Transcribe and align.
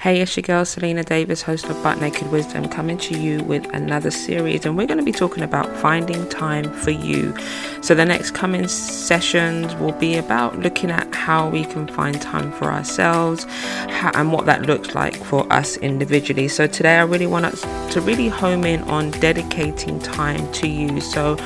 Hey, 0.00 0.22
it's 0.22 0.34
your 0.34 0.44
girl 0.44 0.64
Selina 0.64 1.04
Davis, 1.04 1.42
host 1.42 1.66
of 1.66 1.82
Butt 1.82 2.00
Naked 2.00 2.32
Wisdom, 2.32 2.70
coming 2.70 2.96
to 2.96 3.18
you 3.18 3.44
with 3.44 3.68
another 3.74 4.10
series, 4.10 4.64
and 4.64 4.74
we're 4.74 4.86
going 4.86 4.96
to 4.96 5.04
be 5.04 5.12
talking 5.12 5.42
about 5.42 5.68
finding 5.76 6.26
time 6.30 6.72
for 6.72 6.90
you. 6.90 7.36
So, 7.82 7.94
the 7.94 8.06
next 8.06 8.30
coming 8.30 8.66
sessions 8.66 9.74
will 9.74 9.92
be 9.92 10.16
about 10.16 10.58
looking 10.58 10.90
at 10.90 11.14
how 11.14 11.50
we 11.50 11.66
can 11.66 11.86
find 11.86 12.18
time 12.18 12.50
for 12.50 12.72
ourselves 12.72 13.44
how, 13.90 14.10
and 14.14 14.32
what 14.32 14.46
that 14.46 14.62
looks 14.62 14.94
like 14.94 15.16
for 15.16 15.46
us 15.52 15.76
individually. 15.76 16.48
So, 16.48 16.66
today 16.66 16.96
I 16.96 17.02
really 17.02 17.26
want 17.26 17.44
us 17.44 17.60
to 17.92 18.00
really 18.00 18.28
home 18.28 18.64
in 18.64 18.80
on 18.84 19.10
dedicating 19.10 20.00
time 20.00 20.50
to 20.52 20.66
you. 20.66 21.02
So, 21.02 21.36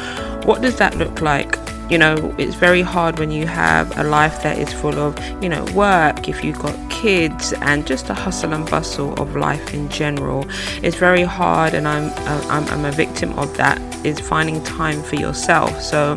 what 0.45 0.63
does 0.63 0.77
that 0.77 0.97
look 0.97 1.21
like? 1.21 1.59
You 1.91 1.99
know 1.99 2.35
it's 2.39 2.55
very 2.55 2.83
hard 2.83 3.19
when 3.19 3.31
you 3.31 3.47
have 3.47 3.97
a 3.99 4.05
life 4.05 4.43
that 4.43 4.59
is 4.59 4.73
full 4.73 4.99
of 4.99 5.19
you 5.43 5.49
know 5.49 5.65
work 5.75 6.29
if 6.29 6.43
you've 6.43 6.59
got 6.59 6.75
kids 6.91 7.53
and 7.61 7.87
just 7.87 8.07
the 8.07 8.15
hustle 8.15 8.53
and 8.55 8.69
bustle 8.71 9.13
of 9.21 9.37
life 9.37 9.75
in 9.75 9.89
general. 9.89 10.47
It's 10.83 10.97
very 10.97 11.23
hard 11.23 11.75
and 11.75 11.87
i'm 11.87 12.07
uh, 12.07 12.47
i'm, 12.49 12.65
I'm 12.69 12.85
a 12.85 12.93
victim 12.93 13.39
of 13.39 13.57
that 13.57 13.79
is 14.05 14.21
finding 14.21 14.63
time 14.65 15.03
for 15.03 15.17
yourself. 15.17 15.81
So 15.81 16.15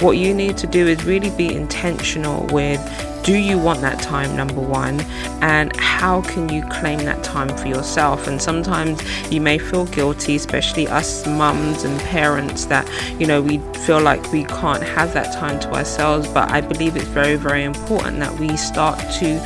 what 0.00 0.12
you 0.12 0.34
need 0.34 0.56
to 0.58 0.66
do 0.66 0.86
is 0.86 1.04
really 1.04 1.30
be 1.30 1.54
intentional 1.54 2.46
with 2.46 2.80
do 3.26 3.36
you 3.36 3.58
want 3.58 3.80
that 3.80 4.00
time 4.00 4.36
number 4.36 4.60
one? 4.60 5.00
And 5.42 5.74
how 5.74 6.22
can 6.22 6.48
you 6.48 6.62
claim 6.66 7.00
that 7.00 7.24
time 7.24 7.48
for 7.56 7.66
yourself? 7.66 8.28
And 8.28 8.40
sometimes 8.40 9.02
you 9.32 9.40
may 9.40 9.58
feel 9.58 9.84
guilty 9.86 10.36
especially 10.36 10.86
us 10.86 11.26
mums 11.26 11.82
and 11.82 11.98
parents 12.02 12.66
that 12.66 12.88
you 13.20 13.26
know 13.26 13.42
we 13.42 13.58
feel 13.84 14.00
like 14.00 14.32
we 14.32 14.44
can't 14.44 14.82
have 14.84 15.12
that 15.14 15.34
time 15.34 15.58
to 15.58 15.72
ourselves. 15.72 16.28
But 16.28 16.52
i 16.52 16.60
believe 16.60 16.94
it's 16.94 17.06
very 17.06 17.34
very 17.34 17.64
important 17.64 18.20
that 18.20 18.38
we 18.38 18.56
start 18.56 18.98
to 19.18 19.40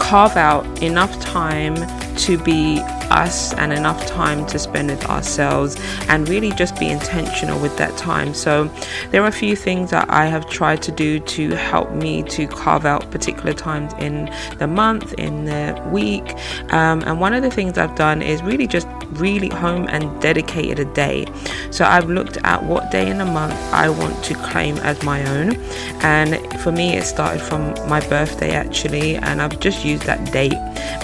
carve 0.00 0.36
out 0.38 0.64
enough 0.82 1.20
time 1.20 1.76
to 2.16 2.38
be 2.38 2.80
us 3.10 3.54
and 3.54 3.72
enough 3.72 4.04
time 4.06 4.46
to 4.46 4.58
spend 4.58 4.90
with 4.98 5.08
ourselves 5.08 5.76
and 6.08 6.28
really 6.28 6.52
just 6.52 6.78
be 6.78 6.88
intentional 6.88 7.58
with 7.60 7.76
that 7.76 7.96
time. 7.96 8.34
So, 8.34 8.70
there 9.10 9.22
are 9.22 9.28
a 9.28 9.32
few 9.32 9.56
things 9.56 9.90
that 9.90 10.10
I 10.10 10.26
have 10.26 10.48
tried 10.48 10.82
to 10.82 10.92
do 10.92 11.20
to 11.20 11.50
help 11.50 11.92
me 11.92 12.22
to 12.24 12.46
carve 12.46 12.84
out 12.84 13.10
particular 13.10 13.52
times 13.52 13.92
in 13.98 14.30
the 14.58 14.66
month, 14.66 15.14
in 15.14 15.44
the 15.44 15.80
week. 15.92 16.34
Um, 16.72 17.02
and 17.06 17.20
one 17.20 17.34
of 17.34 17.42
the 17.42 17.50
things 17.50 17.78
I've 17.78 17.94
done 17.94 18.22
is 18.22 18.42
really 18.42 18.66
just 18.66 18.88
really 19.10 19.48
home 19.48 19.86
and 19.88 20.20
dedicated 20.20 20.78
a 20.78 20.92
day. 20.94 21.26
So, 21.70 21.84
I've 21.84 22.08
looked 22.08 22.38
at 22.44 22.62
what 22.62 22.90
day 22.90 23.08
in 23.08 23.18
the 23.18 23.24
month 23.24 23.54
I 23.72 23.88
want 23.88 24.24
to 24.24 24.34
claim 24.34 24.76
as 24.78 25.02
my 25.02 25.24
own. 25.26 25.54
And 26.02 26.36
for 26.60 26.72
me, 26.72 26.96
it 26.96 27.04
started 27.04 27.40
from 27.40 27.74
my 27.88 28.00
birthday 28.08 28.52
actually, 28.52 29.16
and 29.16 29.40
I've 29.40 29.58
just 29.60 29.84
used 29.84 30.04
that 30.04 30.32
date 30.32 30.58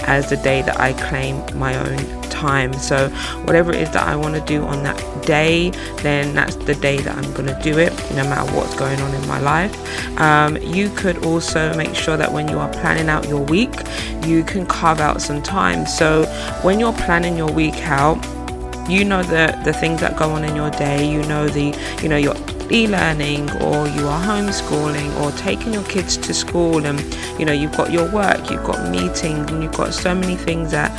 as 0.07 0.29
the 0.29 0.37
day 0.37 0.61
that 0.61 0.79
I 0.79 0.93
claim 0.93 1.43
my 1.57 1.77
own 1.77 2.21
time. 2.29 2.73
So, 2.73 3.09
whatever 3.45 3.71
it 3.71 3.79
is 3.81 3.89
that 3.91 4.07
I 4.07 4.15
want 4.15 4.35
to 4.35 4.41
do 4.41 4.63
on 4.63 4.83
that 4.83 4.97
day, 5.25 5.71
then 6.01 6.35
that's 6.35 6.55
the 6.55 6.75
day 6.75 6.97
that 6.97 7.17
I'm 7.17 7.33
going 7.33 7.47
to 7.47 7.59
do 7.61 7.79
it, 7.79 7.91
no 8.11 8.23
matter 8.23 8.51
what's 8.55 8.75
going 8.75 8.99
on 8.99 9.13
in 9.13 9.27
my 9.27 9.39
life. 9.39 9.73
Um, 10.19 10.57
you 10.57 10.89
could 10.89 11.25
also 11.25 11.73
make 11.75 11.95
sure 11.95 12.17
that 12.17 12.31
when 12.31 12.47
you 12.47 12.59
are 12.59 12.71
planning 12.73 13.09
out 13.09 13.27
your 13.27 13.41
week, 13.41 13.73
you 14.25 14.43
can 14.43 14.65
carve 14.65 14.99
out 14.99 15.21
some 15.21 15.41
time. 15.41 15.85
So, 15.85 16.25
when 16.61 16.79
you're 16.79 16.93
planning 16.93 17.37
your 17.37 17.51
week 17.51 17.77
out, 17.87 18.23
you 18.89 19.03
know 19.03 19.23
the 19.23 19.59
the 19.63 19.73
things 19.73 19.99
that 19.99 20.15
go 20.15 20.29
on 20.29 20.43
in 20.43 20.55
your 20.55 20.69
day 20.69 21.09
you 21.09 21.23
know 21.23 21.47
the 21.47 21.75
you 22.03 22.07
know 22.07 22.17
your 22.17 22.35
e-learning 22.71 23.49
or 23.61 23.87
you 23.87 24.07
are 24.07 24.21
homeschooling 24.21 25.13
or 25.21 25.31
taking 25.37 25.73
your 25.73 25.83
kids 25.83 26.17
to 26.17 26.33
school 26.33 26.85
and 26.85 26.99
you 27.39 27.45
know 27.45 27.53
you've 27.53 27.75
got 27.75 27.91
your 27.91 28.09
work 28.11 28.49
you've 28.49 28.63
got 28.63 28.89
meetings 28.89 29.51
and 29.51 29.63
you've 29.63 29.73
got 29.73 29.93
so 29.93 30.15
many 30.15 30.35
things 30.35 30.71
that 30.71 30.91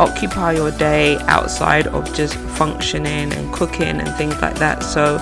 occupy 0.00 0.52
your 0.52 0.70
day 0.72 1.16
outside 1.22 1.86
of 1.88 2.04
just 2.14 2.36
functioning 2.58 3.32
and 3.32 3.52
cooking 3.54 4.00
and 4.00 4.08
things 4.16 4.34
like 4.42 4.56
that. 4.56 4.82
So, 4.82 5.18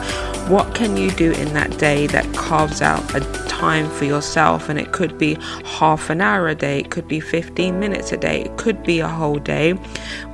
what 0.48 0.74
can 0.74 0.96
you 0.96 1.10
do 1.10 1.32
in 1.32 1.52
that 1.52 1.76
day 1.76 2.06
that 2.06 2.24
carves 2.34 2.80
out 2.80 3.14
a 3.14 3.20
time 3.48 3.90
for 3.90 4.06
yourself? 4.06 4.68
And 4.70 4.78
it 4.78 4.92
could 4.92 5.18
be 5.18 5.36
half 5.64 6.08
an 6.08 6.22
hour 6.22 6.48
a 6.48 6.54
day, 6.54 6.80
it 6.80 6.90
could 6.90 7.06
be 7.06 7.20
15 7.20 7.78
minutes 7.78 8.12
a 8.12 8.16
day, 8.16 8.42
it 8.42 8.56
could 8.56 8.82
be 8.82 9.00
a 9.00 9.08
whole 9.08 9.38
day. 9.38 9.72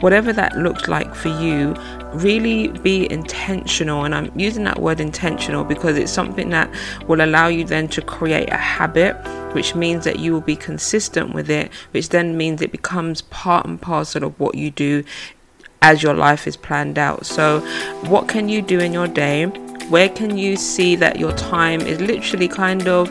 Whatever 0.00 0.32
that 0.34 0.56
looks 0.56 0.86
like 0.86 1.12
for 1.14 1.28
you, 1.28 1.74
really 2.12 2.68
be 2.68 3.10
intentional. 3.10 4.04
And 4.04 4.14
I'm 4.14 4.30
using 4.38 4.64
that 4.64 4.78
word 4.80 5.00
intentional 5.00 5.64
because 5.64 5.96
it's 5.98 6.12
something 6.12 6.50
that 6.50 6.72
will 7.08 7.24
allow 7.24 7.48
you 7.48 7.64
then 7.64 7.88
to 7.88 8.02
create 8.02 8.50
a 8.50 8.56
habit 8.56 9.16
which 9.52 9.74
means 9.74 10.04
that 10.04 10.18
you 10.18 10.32
will 10.32 10.40
be 10.40 10.56
consistent 10.56 11.34
with 11.34 11.50
it, 11.50 11.70
which 11.90 12.08
then 12.08 12.38
means 12.38 12.62
it 12.62 12.72
becomes 12.72 13.20
part 13.20 13.66
and 13.66 13.80
parcel 13.80 14.24
of 14.24 14.40
what 14.40 14.54
you 14.54 14.70
do 14.70 15.04
as 15.82 16.02
your 16.02 16.14
life 16.14 16.46
is 16.46 16.56
planned 16.56 16.98
out. 16.98 17.26
So, 17.26 17.60
what 18.08 18.28
can 18.28 18.48
you 18.48 18.62
do 18.62 18.78
in 18.78 18.92
your 18.92 19.08
day? 19.08 19.46
Where 19.90 20.08
can 20.08 20.38
you 20.38 20.56
see 20.56 20.96
that 20.96 21.18
your 21.18 21.32
time 21.32 21.80
is 21.82 22.00
literally 22.00 22.48
kind 22.48 22.88
of 22.88 23.10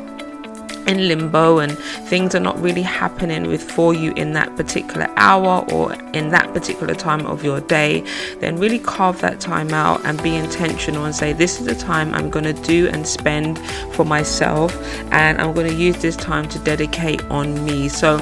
in 0.88 1.08
limbo 1.08 1.60
and 1.60 1.78
things 2.10 2.34
are 2.34 2.40
not 2.40 2.60
really 2.60 2.82
happening 2.82 3.48
with 3.48 3.62
for 3.62 3.94
you 3.94 4.12
in 4.14 4.34
that 4.34 4.56
particular 4.56 5.08
hour 5.16 5.64
or 5.72 5.94
in 6.14 6.30
that 6.30 6.52
particular 6.54 6.96
time 6.96 7.26
of 7.28 7.44
your 7.44 7.62
day 7.62 8.04
then 8.40 8.58
really 8.58 8.80
carve 8.80 9.22
that 9.22 9.40
time 9.40 9.72
out 9.74 10.04
and 10.06 10.22
be 10.24 10.36
intentional 10.36 11.06
and 11.06 11.16
say 11.16 11.34
this 11.34 11.60
is 11.60 11.66
the 11.66 11.76
time 11.76 12.14
I'm 12.14 12.30
going 12.30 12.46
to 12.46 12.62
do 12.64 12.88
and 12.90 13.08
spend 13.08 13.60
for 13.94 14.06
myself 14.06 14.76
and 15.12 15.40
I'm 15.40 15.54
going 15.54 15.68
to 15.68 15.76
use 15.76 16.02
this 16.02 16.16
time 16.16 16.50
to 16.50 16.60
dedicate 16.60 17.24
on 17.26 17.64
me 17.64 17.88
so 17.88 18.18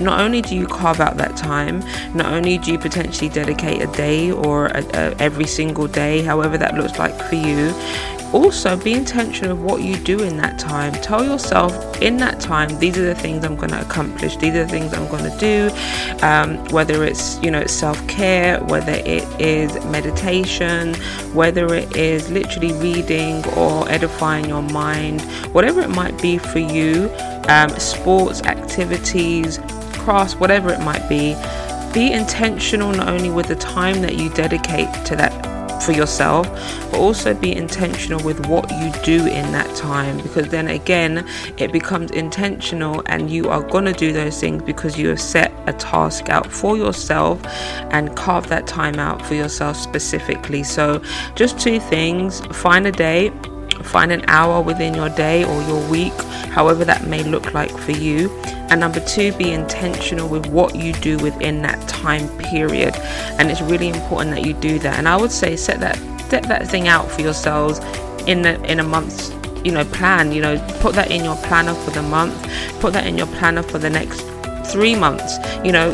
not 0.00 0.20
only 0.20 0.42
do 0.42 0.54
you 0.54 0.66
carve 0.66 1.00
out 1.00 1.16
that 1.16 1.36
time, 1.36 1.80
not 2.14 2.32
only 2.32 2.58
do 2.58 2.72
you 2.72 2.78
potentially 2.78 3.28
dedicate 3.28 3.82
a 3.82 3.86
day 3.88 4.30
or 4.30 4.66
a, 4.66 4.84
a, 4.94 5.16
every 5.18 5.46
single 5.46 5.86
day, 5.86 6.22
however 6.22 6.58
that 6.58 6.74
looks 6.74 6.98
like 6.98 7.14
for 7.28 7.34
you, 7.34 7.72
also 8.32 8.76
be 8.76 8.92
intentional 8.92 9.52
of 9.52 9.62
what 9.62 9.82
you 9.82 9.96
do 9.96 10.22
in 10.22 10.36
that 10.36 10.58
time. 10.58 10.92
Tell 10.94 11.24
yourself 11.24 12.02
in 12.02 12.16
that 12.18 12.40
time, 12.40 12.78
these 12.78 12.98
are 12.98 13.04
the 13.04 13.14
things 13.14 13.44
I'm 13.44 13.56
going 13.56 13.70
to 13.70 13.80
accomplish. 13.80 14.36
These 14.36 14.54
are 14.54 14.64
the 14.64 14.68
things 14.68 14.92
I'm 14.92 15.08
going 15.08 15.30
to 15.30 15.38
do. 15.38 15.70
Um, 16.24 16.64
whether 16.68 17.04
it's 17.04 17.40
you 17.42 17.50
know 17.50 17.66
self 17.66 18.06
care, 18.08 18.62
whether 18.64 18.92
it 18.92 19.24
is 19.40 19.72
meditation, 19.86 20.94
whether 21.32 21.72
it 21.74 21.96
is 21.96 22.30
literally 22.30 22.72
reading 22.74 23.46
or 23.54 23.88
edifying 23.88 24.46
your 24.46 24.62
mind, 24.62 25.22
whatever 25.52 25.80
it 25.80 25.90
might 25.90 26.20
be 26.20 26.38
for 26.38 26.58
you. 26.58 27.10
Um, 27.48 27.70
sports 27.78 28.42
activities, 28.42 29.60
crafts, 30.06 30.36
whatever 30.36 30.72
it 30.72 30.78
might 30.78 31.08
be. 31.08 31.34
Be 31.92 32.12
intentional 32.12 32.92
not 32.92 33.08
only 33.08 33.28
with 33.28 33.48
the 33.48 33.56
time 33.56 34.02
that 34.02 34.14
you 34.14 34.30
dedicate 34.30 34.88
to 35.06 35.16
that 35.16 35.32
for 35.82 35.90
yourself, 35.90 36.48
but 36.92 37.00
also 37.00 37.34
be 37.34 37.52
intentional 37.52 38.22
with 38.22 38.46
what 38.46 38.70
you 38.70 38.92
do 39.02 39.26
in 39.26 39.50
that 39.50 39.74
time 39.74 40.16
because 40.18 40.48
then 40.48 40.68
again, 40.68 41.26
it 41.58 41.72
becomes 41.72 42.12
intentional 42.12 43.02
and 43.06 43.30
you 43.30 43.48
are 43.48 43.62
going 43.62 43.84
to 43.84 43.92
do 43.92 44.12
those 44.12 44.38
things 44.38 44.62
because 44.62 44.96
you 44.96 45.08
have 45.08 45.20
set 45.20 45.52
a 45.66 45.72
task 45.72 46.28
out 46.28 46.52
for 46.52 46.76
yourself 46.76 47.44
and 47.90 48.16
carve 48.16 48.46
that 48.48 48.68
time 48.68 49.00
out 49.00 49.20
for 49.26 49.34
yourself 49.34 49.76
specifically. 49.76 50.62
So, 50.62 51.02
just 51.34 51.58
two 51.58 51.80
things 51.80 52.40
find 52.52 52.86
a 52.86 52.92
day 52.92 53.32
find 53.86 54.12
an 54.12 54.24
hour 54.28 54.60
within 54.62 54.94
your 54.94 55.08
day 55.08 55.44
or 55.44 55.62
your 55.62 55.90
week, 55.90 56.14
however 56.50 56.84
that 56.84 57.06
may 57.06 57.22
look 57.22 57.54
like 57.54 57.70
for 57.70 57.92
you, 57.92 58.30
and 58.68 58.80
number 58.80 59.00
two, 59.00 59.32
be 59.32 59.52
intentional 59.52 60.28
with 60.28 60.46
what 60.46 60.74
you 60.74 60.92
do 60.94 61.18
within 61.18 61.62
that 61.62 61.88
time 61.88 62.28
period. 62.38 62.96
And 63.38 63.50
it's 63.50 63.60
really 63.60 63.88
important 63.88 64.30
that 64.32 64.44
you 64.44 64.54
do 64.54 64.78
that. 64.80 64.98
And 64.98 65.08
I 65.08 65.16
would 65.16 65.30
say 65.30 65.56
set 65.56 65.78
that 65.80 65.96
set 66.28 66.42
that 66.44 66.66
thing 66.66 66.88
out 66.88 67.08
for 67.08 67.20
yourselves 67.20 67.78
in 68.26 68.44
a, 68.44 68.60
in 68.64 68.80
a 68.80 68.82
month's 68.82 69.30
you 69.64 69.70
know 69.70 69.84
plan. 69.84 70.32
You 70.32 70.42
know, 70.42 70.58
put 70.80 70.94
that 70.96 71.10
in 71.10 71.24
your 71.24 71.36
planner 71.36 71.74
for 71.74 71.90
the 71.90 72.02
month. 72.02 72.34
Put 72.80 72.92
that 72.94 73.06
in 73.06 73.16
your 73.16 73.28
planner 73.28 73.62
for 73.62 73.78
the 73.78 73.90
next 73.90 74.20
three 74.70 74.96
months. 74.96 75.38
You 75.64 75.72
know, 75.72 75.92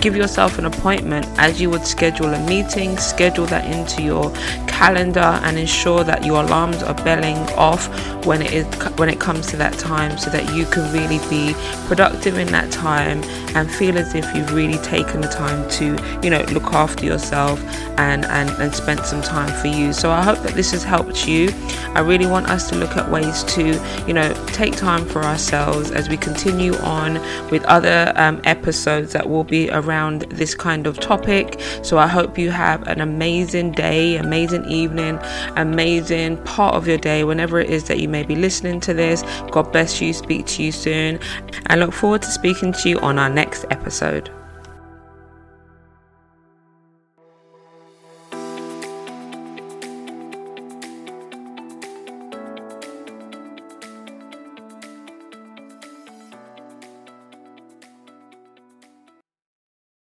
give 0.00 0.16
yourself 0.16 0.58
an 0.58 0.64
appointment 0.64 1.26
as 1.38 1.60
you 1.60 1.70
would 1.70 1.86
schedule 1.86 2.32
a 2.32 2.48
meeting. 2.48 2.96
Schedule 2.96 3.46
that 3.46 3.64
into 3.66 4.02
your 4.02 4.32
calendar 4.66 5.38
and 5.44 5.58
ensure 5.58 6.04
that 6.04 6.24
your 6.24 6.42
alarms 6.42 6.82
are 6.82 6.94
belling 7.04 7.36
off 7.58 7.86
when 8.24 8.40
it 8.40 8.52
is 8.52 8.66
when 8.98 9.08
it 9.08 9.20
comes 9.20 9.46
to 9.46 9.56
that 9.56 9.74
time 9.74 10.16
so 10.16 10.30
that 10.30 10.54
you 10.54 10.64
can 10.66 10.90
really 10.92 11.18
be 11.28 11.54
productive 11.86 12.38
in 12.38 12.46
that 12.48 12.70
time 12.72 13.22
and 13.54 13.70
feel 13.70 13.98
as 13.98 14.14
if 14.14 14.24
you've 14.34 14.54
really 14.54 14.78
taken 14.78 15.20
the 15.20 15.28
time 15.28 15.68
to 15.68 15.84
you 16.22 16.30
know 16.30 16.42
look 16.52 16.72
after 16.72 17.04
yourself 17.04 17.62
and 17.98 18.24
and, 18.26 18.50
and 18.50 18.74
spent 18.74 19.04
some 19.04 19.20
time 19.20 19.52
for 19.60 19.66
you 19.68 19.92
so 19.92 20.10
i 20.10 20.22
hope 20.22 20.38
that 20.38 20.54
this 20.54 20.70
has 20.70 20.82
helped 20.82 21.26
you 21.28 21.50
i 21.94 22.00
really 22.00 22.26
want 22.26 22.48
us 22.48 22.68
to 22.68 22.76
look 22.76 22.96
at 22.96 23.10
ways 23.10 23.42
to 23.44 23.78
you 24.06 24.14
know 24.14 24.32
take 24.48 24.76
time 24.76 25.04
for 25.04 25.22
ourselves 25.22 25.90
as 25.90 26.08
we 26.08 26.16
continue 26.16 26.74
on 26.76 27.14
with 27.50 27.62
other 27.64 28.12
um, 28.16 28.40
episodes 28.44 29.12
that 29.12 29.28
will 29.28 29.44
be 29.44 29.68
around 29.90 30.22
this 30.30 30.54
kind 30.54 30.86
of 30.86 30.98
topic 31.00 31.60
so 31.82 31.98
i 31.98 32.06
hope 32.06 32.38
you 32.38 32.50
have 32.50 32.86
an 32.86 33.00
amazing 33.00 33.72
day 33.72 34.16
amazing 34.16 34.64
evening, 34.66 35.18
amazing 35.56 36.36
part 36.44 36.74
of 36.74 36.86
your 36.86 36.98
day, 36.98 37.24
whenever 37.24 37.60
it 37.60 37.68
is 37.68 37.84
that 37.84 37.98
you 37.98 38.08
may 38.08 38.22
be 38.22 38.36
listening 38.36 38.80
to 38.80 38.94
this. 38.94 39.22
God 39.50 39.72
bless 39.72 40.00
you, 40.00 40.12
speak 40.12 40.46
to 40.46 40.62
you 40.62 40.72
soon, 40.72 41.18
and 41.66 41.80
look 41.80 41.92
forward 41.92 42.22
to 42.22 42.30
speaking 42.30 42.72
to 42.72 42.88
you 42.88 42.98
on 43.00 43.18
our 43.18 43.30
next 43.30 43.64
episode. 43.70 44.30